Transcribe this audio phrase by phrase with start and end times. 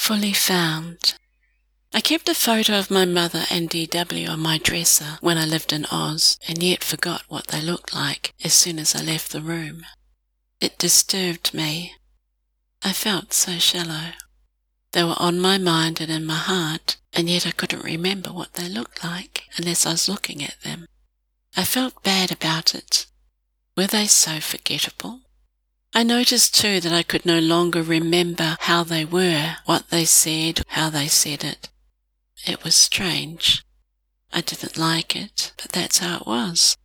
[0.00, 1.14] Fully found.
[1.92, 5.74] I kept a photo of my mother and DW on my dresser when I lived
[5.74, 9.42] in Oz, and yet forgot what they looked like as soon as I left the
[9.42, 9.84] room.
[10.58, 11.92] It disturbed me.
[12.82, 14.14] I felt so shallow.
[14.92, 18.54] They were on my mind and in my heart, and yet I couldn't remember what
[18.54, 20.86] they looked like unless I was looking at them.
[21.56, 23.06] I felt bad about it.
[23.76, 25.20] Were they so forgettable?
[25.92, 30.62] I noticed too that I could no longer remember how they were, what they said,
[30.68, 31.68] how they said it.
[32.46, 33.64] It was strange.
[34.32, 36.76] I didn't like it, but that's how it was.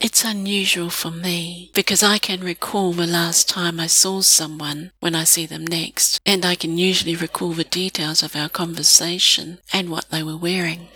[0.00, 5.14] It's unusual for me because I can recall the last time I saw someone when
[5.14, 9.90] I see them next, and I can usually recall the details of our conversation and
[9.90, 10.88] what they were wearing.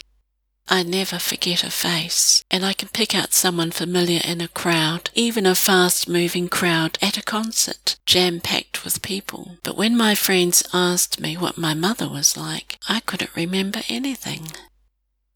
[0.68, 5.10] I never forget a face, and I can pick out someone familiar in a crowd,
[5.14, 9.58] even a fast moving crowd at a concert, jam packed with people.
[9.64, 14.52] But when my friends asked me what my mother was like, I couldn't remember anything.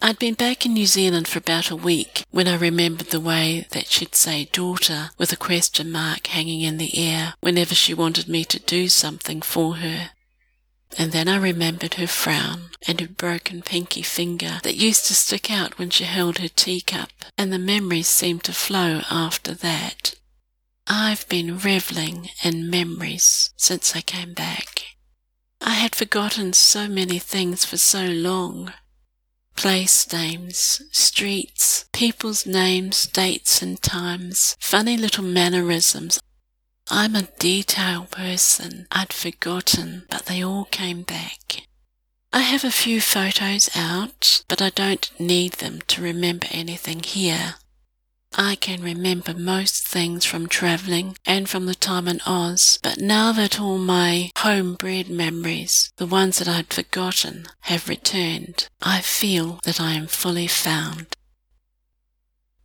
[0.00, 3.66] I'd been back in New Zealand for about a week when I remembered the way
[3.70, 8.28] that she'd say daughter with a question mark hanging in the air whenever she wanted
[8.28, 10.10] me to do something for her.
[10.98, 15.50] And then I remembered her frown and her broken pinky finger that used to stick
[15.50, 20.14] out when she held her teacup, and the memories seemed to flow after that.
[20.86, 24.82] I've been reveling in memories since I came back.
[25.60, 28.72] I had forgotten so many things for so long.
[29.56, 36.20] Place names, streets, people's names, dates and times, funny little mannerisms
[36.88, 38.86] I'm a detail person.
[38.92, 41.62] I'd forgotten, but they all came back.
[42.32, 47.56] I have a few photos out, but I don't need them to remember anything here.
[48.38, 53.32] I can remember most things from travelling and from the time in Oz, but now
[53.32, 59.80] that all my homebred memories, the ones that I'd forgotten, have returned, I feel that
[59.80, 61.15] I am fully found.